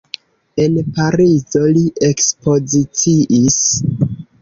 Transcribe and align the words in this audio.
En 0.63 0.79
Parizo 0.95 1.63
li 1.77 1.85
ekspoziciis. 2.09 3.63